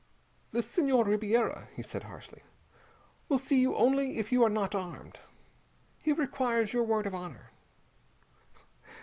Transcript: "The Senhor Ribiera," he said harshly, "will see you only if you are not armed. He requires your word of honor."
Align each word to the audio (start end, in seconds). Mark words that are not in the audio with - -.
"The 0.49 0.63
Senhor 0.63 1.03
Ribiera," 1.03 1.67
he 1.75 1.83
said 1.83 2.01
harshly, 2.01 2.41
"will 3.29 3.37
see 3.37 3.59
you 3.61 3.75
only 3.75 4.17
if 4.17 4.31
you 4.31 4.43
are 4.43 4.49
not 4.49 4.73
armed. 4.73 5.19
He 6.01 6.11
requires 6.11 6.73
your 6.73 6.85
word 6.85 7.05
of 7.05 7.13
honor." 7.13 7.51